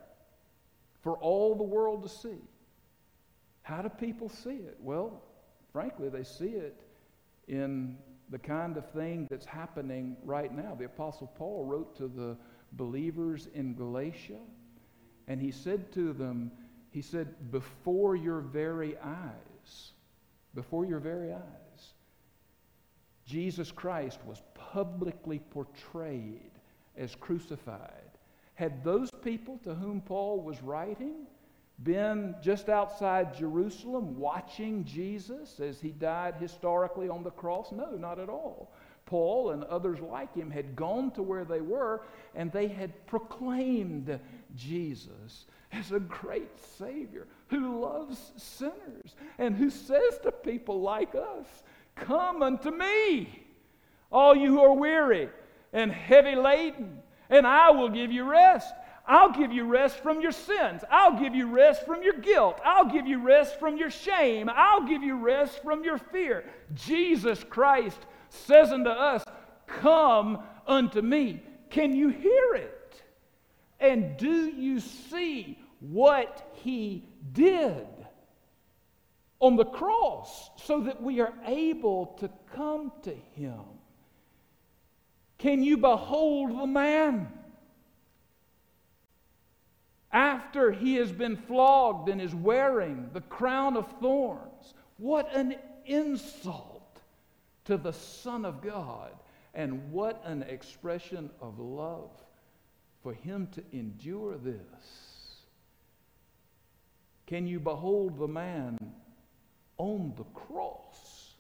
[1.03, 2.41] for all the world to see.
[3.63, 4.77] How do people see it?
[4.81, 5.23] Well,
[5.73, 6.81] frankly, they see it
[7.49, 7.97] in
[8.31, 10.75] the kind of thing that's happening right now.
[10.75, 12.37] The Apostle Paul wrote to the
[12.73, 14.41] believers in Galatia,
[15.29, 16.51] and he said to them,
[16.91, 19.93] he said, before your very eyes,
[20.55, 21.95] before your very eyes,
[23.25, 26.51] Jesus Christ was publicly portrayed
[26.97, 28.19] as crucified.
[28.55, 31.27] Had those people to whom Paul was writing
[31.83, 37.73] been just outside Jerusalem watching Jesus as he died historically on the cross?
[37.73, 38.73] No, not at all.
[39.13, 42.01] Paul and others like him had gone to where they were
[42.35, 44.19] and they had proclaimed
[44.57, 51.47] Jesus as a great Savior who loves sinners and who says to people like us,
[51.95, 53.45] Come unto me,
[54.11, 55.29] all you who are weary
[55.75, 58.73] and heavy laden, and I will give you rest.
[59.07, 60.85] I'll give you rest from your sins.
[60.91, 62.63] I'll give you rest from your guilt.
[62.65, 64.49] I'll give you rest from your shame.
[64.51, 66.45] I'll give you rest from your fear.
[66.73, 67.99] Jesus Christ
[68.33, 69.25] says unto us,
[69.67, 71.43] Come unto me.
[71.71, 73.03] Can you hear it?
[73.81, 77.87] And do you see what he did
[79.41, 83.61] on the cross so that we are able to come to him?
[85.39, 87.29] Can you behold the man?
[90.13, 96.72] After he has been flogged and is wearing the crown of thorns, what an insult
[97.65, 99.13] to the Son of God,
[99.55, 102.11] and what an expression of love
[103.03, 105.37] for him to endure this.
[107.27, 108.79] Can you behold the man
[109.79, 111.35] on the cross,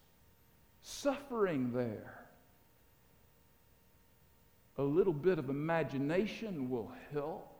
[0.83, 2.27] suffering there?
[4.79, 7.52] A little bit of imagination will help.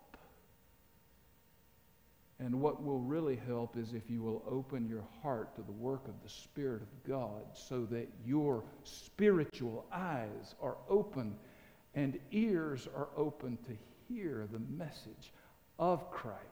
[2.45, 6.09] And what will really help is if you will open your heart to the work
[6.09, 11.37] of the Spirit of God so that your spiritual eyes are open
[11.95, 13.77] and ears are open to
[14.09, 15.33] hear the message
[15.79, 16.43] of Christ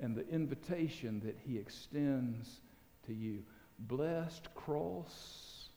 [0.00, 2.62] and the invitation that He extends
[3.04, 3.42] to you.
[3.78, 5.68] Blessed cross,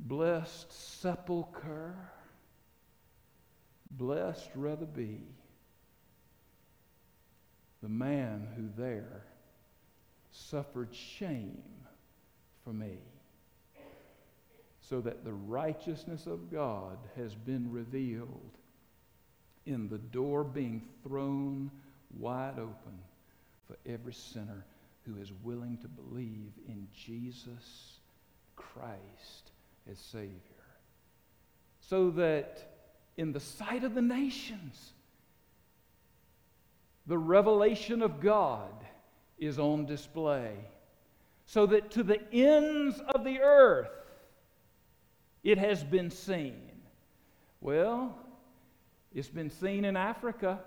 [0.00, 1.94] blessed sepulchre,
[3.90, 5.20] blessed rather be
[7.82, 9.22] the man who there
[10.30, 11.62] suffered shame
[12.64, 12.98] for me,
[14.80, 18.58] so that the righteousness of God has been revealed
[19.66, 21.70] in the door being thrown
[22.18, 22.98] wide open
[23.66, 24.64] for every sinner
[25.04, 27.98] who is willing to believe in Jesus
[28.56, 29.52] Christ
[29.90, 30.32] as Savior.
[31.80, 32.76] So that
[33.16, 34.92] in the sight of the nations,
[37.08, 38.70] the revelation of God
[39.38, 40.52] is on display.
[41.46, 43.88] So that to the ends of the earth
[45.42, 46.70] it has been seen.
[47.62, 48.14] Well,
[49.14, 50.60] it's been seen in Africa.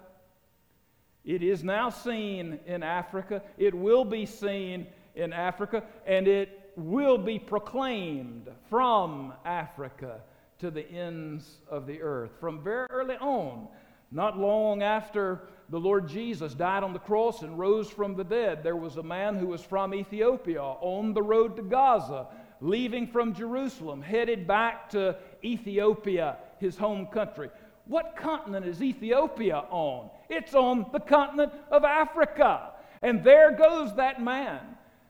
[1.23, 3.43] It is now seen in Africa.
[3.59, 10.21] It will be seen in Africa, and it will be proclaimed from Africa
[10.57, 12.31] to the ends of the earth.
[12.39, 13.67] From very early on,
[14.11, 15.41] not long after
[15.71, 19.03] the Lord Jesus died on the cross and rose from the dead, there was a
[19.03, 22.27] man who was from Ethiopia on the road to Gaza,
[22.59, 27.49] leaving from Jerusalem, headed back to Ethiopia, his home country.
[27.85, 30.09] What continent is Ethiopia on?
[30.29, 32.73] It's on the continent of Africa.
[33.01, 34.59] And there goes that man.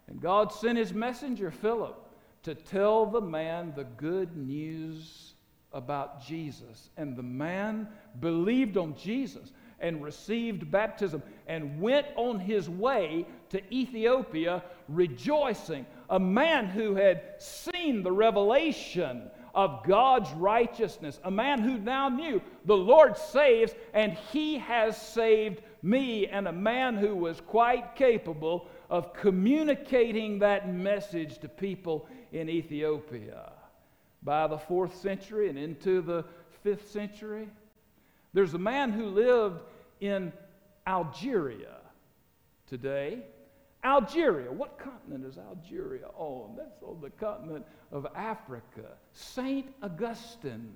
[0.08, 1.98] And God sent his messenger, Philip,
[2.44, 5.34] to tell the man the good news
[5.74, 6.90] about Jesus.
[6.98, 7.88] And the man
[8.20, 15.86] believed on Jesus and received baptism and went on his way to Ethiopia rejoicing.
[16.10, 22.42] A man who had seen the revelation of God's righteousness, a man who now knew
[22.66, 28.68] the Lord saves and he has saved me, and a man who was quite capable
[28.90, 33.52] of communicating that message to people in Ethiopia.
[34.24, 36.24] By the fourth century and into the
[36.64, 37.50] fifth century,
[38.34, 39.60] there's a man who lived
[40.02, 40.34] in
[40.86, 41.78] Algeria
[42.68, 43.20] today.
[43.84, 46.56] Algeria, what continent is Algeria on?
[46.58, 48.98] That's on the continent of Africa.
[49.14, 49.74] St.
[49.82, 50.74] Augustine,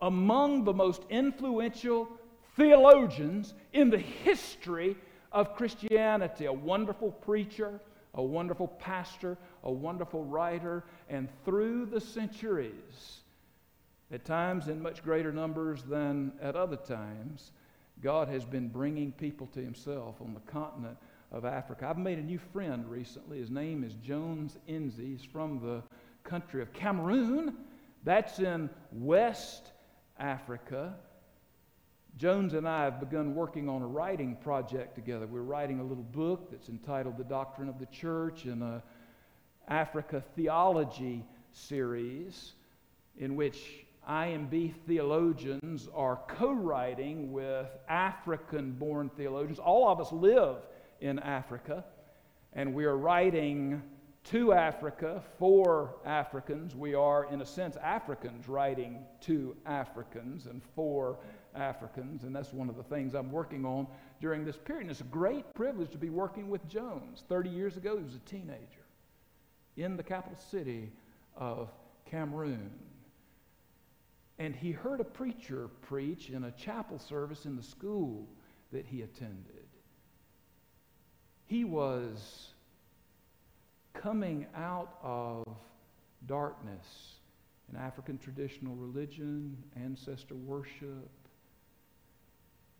[0.00, 2.08] among the most influential
[2.56, 4.96] theologians in the history
[5.32, 7.80] of Christianity, a wonderful preacher,
[8.14, 13.22] a wonderful pastor, a wonderful writer, and through the centuries,
[14.12, 17.50] at times in much greater numbers than at other times,
[18.04, 20.98] God has been bringing people to Himself on the continent
[21.32, 21.86] of Africa.
[21.88, 23.38] I've made a new friend recently.
[23.38, 25.16] His name is Jones Enzi.
[25.16, 25.82] He's from the
[26.22, 27.56] country of Cameroon.
[28.04, 29.72] That's in West
[30.18, 30.94] Africa.
[32.18, 35.26] Jones and I have begun working on a writing project together.
[35.26, 38.82] We're writing a little book that's entitled The Doctrine of the Church and a
[39.66, 42.52] Africa Theology series
[43.16, 49.58] in which IMB theologians are co writing with African born theologians.
[49.58, 50.56] All of us live
[51.00, 51.84] in Africa,
[52.52, 53.82] and we are writing
[54.24, 56.74] to Africa for Africans.
[56.74, 61.18] We are, in a sense, Africans writing to Africans and for
[61.54, 63.86] Africans, and that's one of the things I'm working on
[64.20, 64.82] during this period.
[64.82, 67.24] And it's a great privilege to be working with Jones.
[67.28, 68.84] 30 years ago, he was a teenager
[69.76, 70.90] in the capital city
[71.36, 71.70] of
[72.10, 72.70] Cameroon.
[74.38, 78.26] And he heard a preacher preach in a chapel service in the school
[78.72, 79.66] that he attended.
[81.46, 82.48] He was
[83.94, 85.46] coming out of
[86.26, 87.14] darkness
[87.70, 91.10] in African traditional religion, ancestor worship,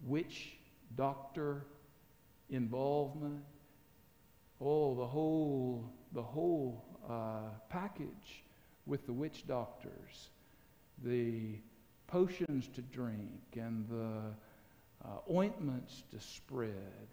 [0.04, 0.56] witch
[0.96, 1.66] doctor
[2.50, 3.42] involvement.
[4.60, 8.44] Oh, the whole, the whole uh, package
[8.86, 10.30] with the witch doctors,
[11.04, 11.60] the
[12.06, 14.20] potions to drink, and the
[15.04, 17.08] uh, ointments to spread,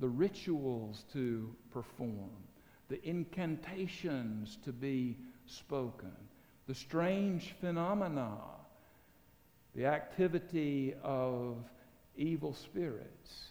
[0.00, 2.30] the rituals to perform,
[2.88, 6.12] the incantations to be spoken,
[6.66, 8.38] the strange phenomena,
[9.74, 11.56] the activity of
[12.16, 13.48] evil spirits.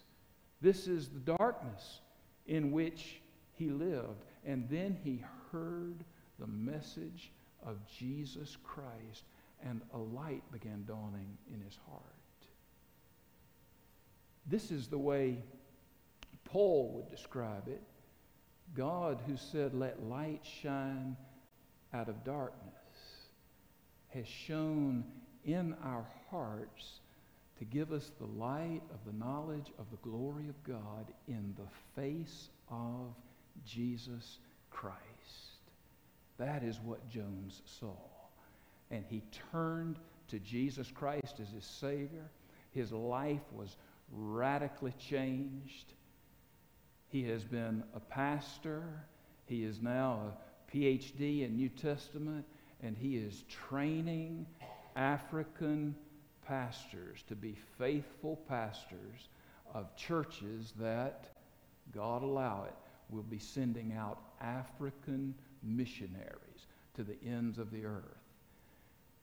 [0.62, 2.00] This is the darkness
[2.48, 3.22] in which
[3.54, 4.24] he lived.
[4.46, 6.04] And then he heard
[6.40, 7.32] the message
[7.66, 9.24] of Jesus Christ,
[9.64, 12.02] and a light began dawning in his heart.
[14.46, 15.38] This is the way
[16.46, 17.82] Paul would describe it.
[18.76, 21.16] God, who said, Let light shine
[21.94, 22.74] out of darkness,
[24.10, 25.04] has shone
[25.46, 27.00] in our hearts
[27.60, 32.02] to give us the light of the knowledge of the glory of God in the
[32.02, 33.14] face of
[33.66, 34.40] Jesus
[34.70, 34.98] Christ.
[36.38, 37.96] That is what Jones saw.
[38.94, 42.30] And he turned to Jesus Christ as his Savior.
[42.70, 43.76] His life was
[44.12, 45.94] radically changed.
[47.08, 48.84] He has been a pastor.
[49.46, 52.46] He is now a PhD in New Testament,
[52.84, 54.46] and he is training
[54.96, 55.96] African
[56.46, 59.30] pastors to be faithful pastors
[59.74, 61.30] of churches that,
[61.96, 62.76] God allow it,
[63.10, 65.34] will be sending out African
[65.64, 68.23] missionaries to the ends of the earth.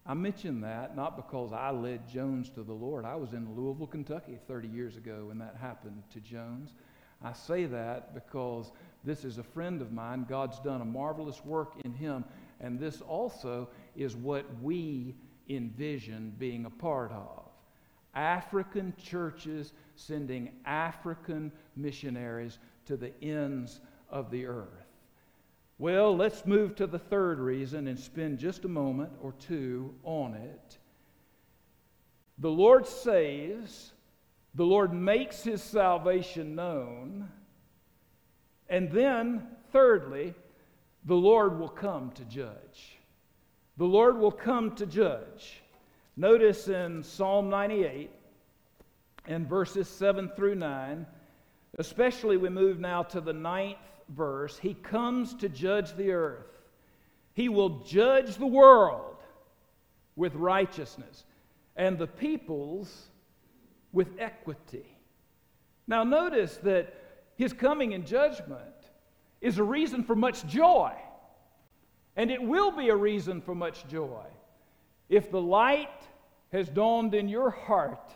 [0.06, 3.04] I mention that not because I led Jones to the Lord.
[3.04, 6.74] I was in Louisville, Kentucky 30 years ago when that happened to Jones.
[7.22, 8.72] I say that because
[9.04, 10.26] this is a friend of mine.
[10.28, 12.24] God's done a marvelous work in him,
[12.60, 15.14] and this also is what we
[15.48, 17.44] envision being a part of.
[18.14, 24.79] African churches sending African missionaries to the ends of the earth.
[25.80, 30.34] Well, let's move to the third reason and spend just a moment or two on
[30.34, 30.76] it.
[32.36, 33.94] The Lord saves,
[34.54, 37.30] the Lord makes his salvation known,
[38.68, 40.34] and then, thirdly,
[41.06, 42.98] the Lord will come to judge.
[43.78, 45.62] The Lord will come to judge.
[46.14, 48.10] Notice in Psalm 98
[49.24, 51.06] and verses 7 through 9,
[51.78, 53.78] especially we move now to the ninth
[54.10, 56.46] verse, He comes to judge the earth.
[57.32, 59.16] He will judge the world
[60.16, 61.24] with righteousness
[61.76, 63.08] and the peoples
[63.92, 64.86] with equity.
[65.86, 66.94] Now, notice that
[67.36, 68.60] His coming in judgment
[69.40, 70.92] is a reason for much joy.
[72.16, 74.26] And it will be a reason for much joy.
[75.08, 75.88] If the light
[76.52, 78.12] has dawned in your heart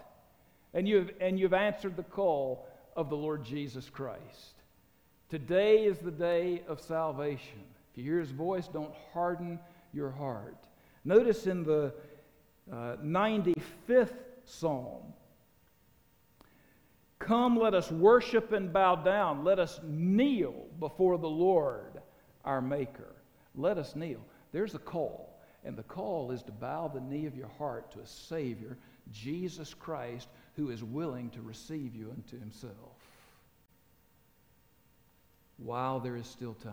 [0.75, 2.67] and you've, and you've answered the call
[2.97, 4.54] of the Lord Jesus Christ.
[5.35, 7.59] Today is the day of salvation.
[7.91, 9.59] If you hear his voice, don't harden
[9.93, 10.69] your heart.
[11.05, 11.93] Notice in the
[12.73, 14.15] uh, 95th
[14.45, 15.03] Psalm
[17.19, 19.43] Come, let us worship and bow down.
[19.43, 22.01] Let us kneel before the Lord
[22.45, 23.17] our Maker
[23.57, 24.21] let us kneel.
[24.53, 27.99] There's a call, and the call is to bow the knee of your heart to
[27.99, 28.79] a Savior,
[29.11, 32.94] Jesus Christ, who is willing to receive you unto himself.
[35.59, 36.73] While there is still time,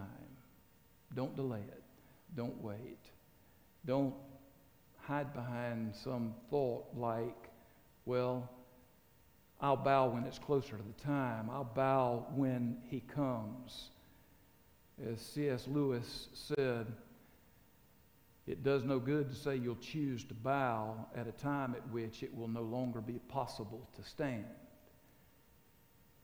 [1.16, 1.84] don't delay it.
[2.36, 3.00] Don't wait.
[3.86, 4.14] Don't
[4.98, 7.50] hide behind some thought like,
[8.06, 8.50] well,
[9.60, 11.50] I'll bow when it's closer to the time.
[11.50, 13.90] I'll bow when he comes.
[15.12, 15.68] As C.S.
[15.68, 16.88] Lewis said,
[18.48, 22.24] it does no good to say you'll choose to bow at a time at which
[22.24, 24.46] it will no longer be possible to stand.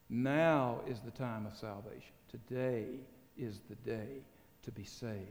[0.10, 2.14] Now is the time of salvation.
[2.30, 2.86] Today
[3.38, 4.22] is the day
[4.64, 5.26] to be saved.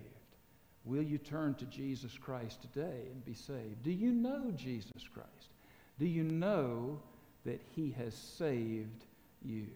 [0.84, 3.82] Will you turn to Jesus Christ today and be saved?
[3.82, 5.50] Do you know Jesus Christ?
[5.98, 7.00] Do you know
[7.44, 9.04] that He has saved
[9.42, 9.66] you?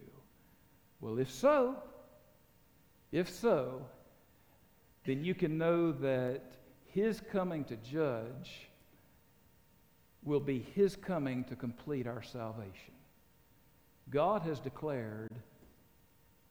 [1.00, 1.76] Well, if so,
[3.10, 3.86] if so,
[5.04, 6.42] then you can know that
[6.92, 8.68] his coming to judge
[10.22, 12.94] will be his coming to complete our salvation.
[14.10, 15.34] God has declared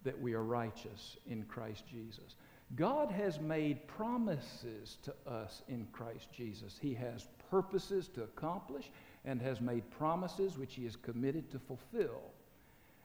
[0.04, 2.36] that we are righteous in Christ Jesus.
[2.76, 6.78] God has made promises to us in Christ Jesus.
[6.80, 8.92] He has purposes to accomplish
[9.26, 12.22] and has made promises which he is committed to fulfill.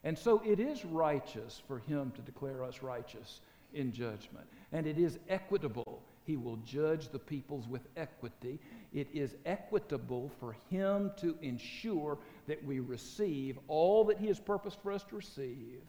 [0.04, 3.40] And so it is righteous for him to declare us righteous
[3.72, 4.46] in judgment.
[4.72, 6.02] And it is equitable.
[6.26, 8.58] He will judge the peoples with equity.
[8.92, 14.80] It is equitable for him to ensure that we receive all that he has purposed
[14.82, 15.82] for us to receive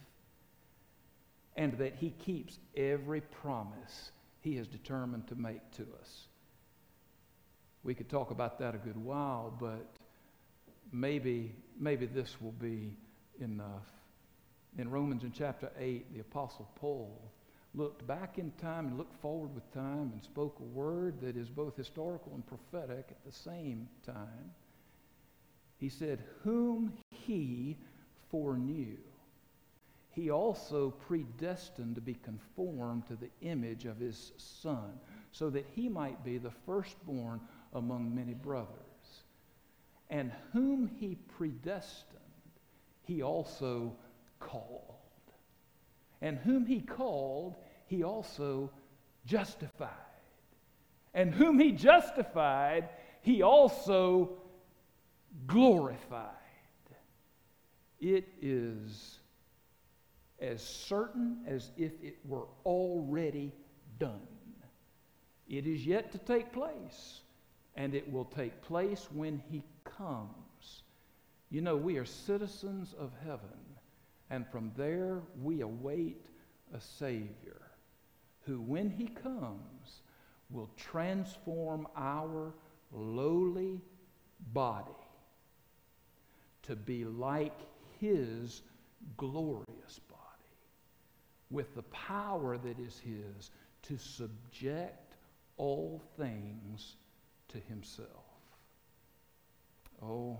[1.56, 6.28] and that he keeps every promise he has determined to make to us.
[7.84, 9.86] We could talk about that a good while, but
[10.92, 12.98] maybe, maybe this will be
[13.40, 13.88] enough.
[14.78, 17.32] In Romans in chapter 8, the Apostle Paul
[17.74, 21.50] looked back in time and looked forward with time and spoke a word that is
[21.50, 24.52] both historical and prophetic at the same time.
[25.86, 27.78] He said, Whom he
[28.32, 28.98] foreknew,
[30.10, 34.94] he also predestined to be conformed to the image of his Son,
[35.32, 37.40] so that he might be the firstborn
[37.72, 38.72] among many brothers.
[40.10, 42.20] And whom he predestined,
[43.04, 43.96] he also
[44.40, 44.96] called.
[46.20, 48.72] And whom he called, he also
[49.28, 49.92] justified.
[51.14, 52.90] And whom he justified,
[53.22, 54.40] he also
[55.48, 56.32] glorified.
[58.00, 59.20] It is
[60.40, 63.52] as certain as if it were already
[64.00, 64.28] done.
[65.48, 67.22] It is yet to take place,
[67.76, 70.84] and it will take place when he comes.
[71.50, 73.60] You know, we are citizens of heaven,
[74.30, 76.26] and from there we await
[76.74, 77.62] a Savior
[78.42, 80.02] who, when he comes,
[80.50, 82.54] will transform our
[82.92, 83.82] lowly
[84.54, 85.05] body
[86.68, 87.58] to be like
[88.00, 88.62] his
[89.18, 90.22] glorious body
[91.50, 93.52] with the power that is his
[93.84, 95.16] to subject
[95.58, 96.96] all things
[97.50, 98.10] to himself.
[100.02, 100.38] Oh,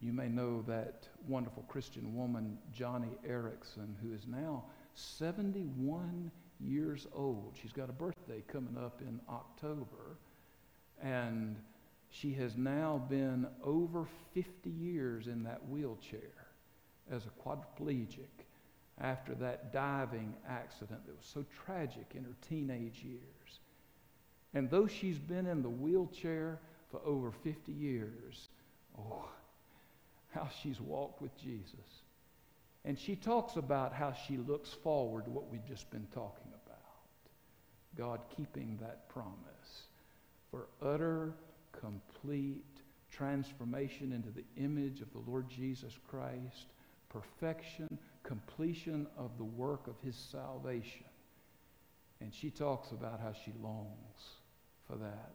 [0.00, 4.64] you may know that wonderful Christian woman, Joni Eareckson, who is now
[4.94, 6.30] 71
[6.60, 7.56] years old.
[7.60, 10.18] She's got a birthday coming up in October.
[11.02, 11.56] And
[12.12, 16.46] she has now been over 50 years in that wheelchair
[17.10, 18.44] as a quadriplegic
[19.00, 23.60] after that diving accident that was so tragic in her teenage years.
[24.52, 26.60] And though she's been in the wheelchair
[26.90, 28.50] for over 50 years,
[28.98, 29.24] oh,
[30.34, 32.02] how she's walked with Jesus.
[32.84, 36.78] And she talks about how she looks forward to what we've just been talking about.
[37.96, 39.86] God keeping that promise
[40.50, 41.32] for utter,
[41.72, 42.64] complete
[43.10, 46.66] transformation into the image of the Lord Jesus Christ,
[47.08, 51.04] perfection, completion of the work of his salvation.
[52.20, 54.36] And she talks about how she longs
[54.86, 55.34] for that.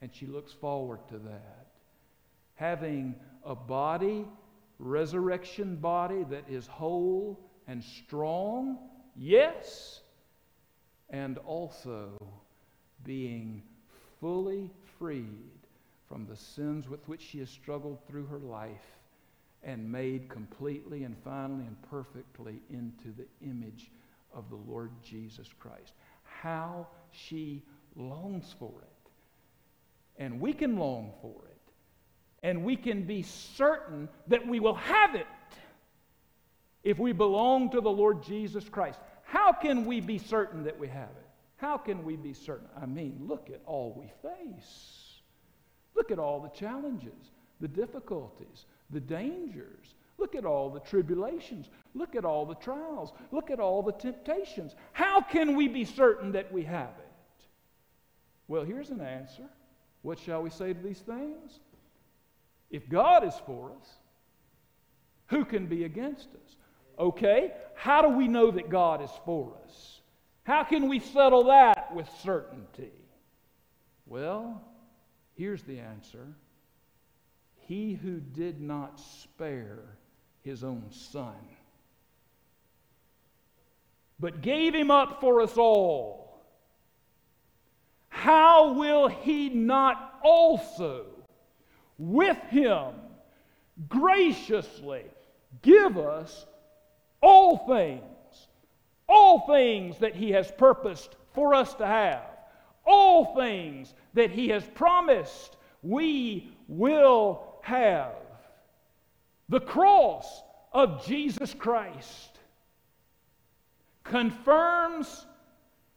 [0.00, 1.66] And she looks forward to that.
[2.54, 4.26] Having a body,
[4.78, 8.78] resurrection body that is whole and strong,
[9.16, 10.00] yes,
[11.10, 12.16] and also
[13.04, 13.62] being
[14.20, 15.59] fully freed
[16.10, 18.98] from the sins with which she has struggled through her life
[19.62, 23.92] and made completely and finally and perfectly into the image
[24.34, 25.92] of the Lord Jesus Christ.
[26.24, 27.62] How she
[27.94, 30.22] longs for it.
[30.22, 31.56] And we can long for it.
[32.42, 35.26] And we can be certain that we will have it
[36.82, 38.98] if we belong to the Lord Jesus Christ.
[39.22, 41.28] How can we be certain that we have it?
[41.56, 42.66] How can we be certain?
[42.80, 44.99] I mean, look at all we face.
[45.94, 47.30] Look at all the challenges,
[47.60, 49.94] the difficulties, the dangers.
[50.18, 51.68] Look at all the tribulations.
[51.94, 53.12] Look at all the trials.
[53.32, 54.74] Look at all the temptations.
[54.92, 57.44] How can we be certain that we have it?
[58.48, 59.48] Well, here's an answer.
[60.02, 61.60] What shall we say to these things?
[62.70, 63.88] If God is for us,
[65.26, 66.56] who can be against us?
[66.98, 70.00] Okay, how do we know that God is for us?
[70.42, 72.92] How can we settle that with certainty?
[74.06, 74.60] Well,
[75.40, 76.26] here's the answer
[77.66, 79.78] he who did not spare
[80.42, 81.34] his own son,
[84.18, 86.42] but gave him up for us all,
[88.10, 91.06] how will he not also
[91.96, 92.92] with him
[93.88, 95.04] graciously
[95.62, 96.44] give us
[97.22, 98.48] all things,
[99.08, 102.29] all things that he has purposed for us to have?
[102.90, 108.14] All things that He has promised we will have.
[109.48, 112.38] The cross of Jesus Christ
[114.02, 115.26] confirms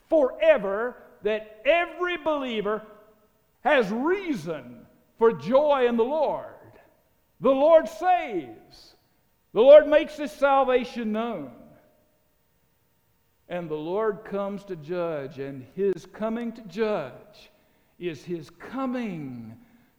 [0.07, 2.83] forever that every believer
[3.61, 4.85] has reason
[5.17, 6.45] for joy in the Lord.
[7.41, 8.95] The Lord saves,
[9.53, 11.51] the Lord makes His salvation known.
[13.53, 17.51] And the Lord comes to judge, and His coming to judge
[17.99, 19.55] is His coming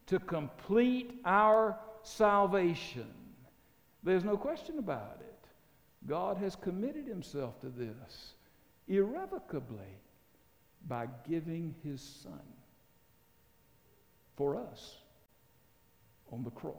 [0.07, 3.07] to complete our salvation.
[4.03, 5.47] There's no question about it.
[6.09, 8.33] God has committed himself to this
[8.89, 10.01] irrevocably
[10.89, 12.43] by giving his son
[14.37, 14.97] for us
[16.33, 16.75] on the cross.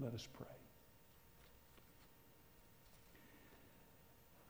[0.00, 0.59] Let us pray.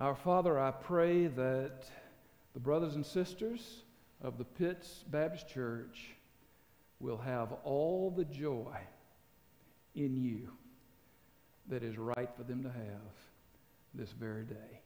[0.00, 1.84] Our Father, I pray that
[2.54, 3.82] the brothers and sisters
[4.22, 6.14] of the Pitts Baptist Church
[7.00, 8.78] will have all the joy
[9.94, 10.48] in you
[11.68, 13.12] that is right for them to have
[13.92, 14.80] this very day.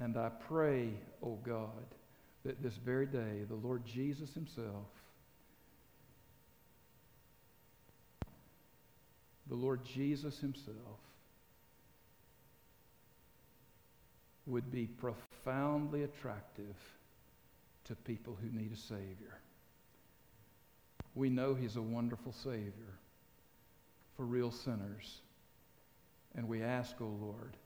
[0.00, 0.88] And I pray,
[1.22, 1.94] O oh God,
[2.44, 4.88] that this very day the Lord Jesus Himself,
[9.46, 10.98] the Lord Jesus Himself,
[14.50, 16.76] would be profoundly attractive
[17.84, 19.38] to people who need a Savior.
[21.14, 22.94] We know He's a wonderful Savior
[24.16, 25.20] for real sinners.
[26.36, 27.56] And we ask, O oh Lord,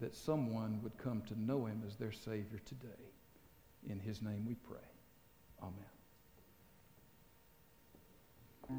[0.00, 2.88] that someone would come to know Him as their Savior today.
[3.88, 4.78] In His name we pray.
[5.62, 5.93] Amen.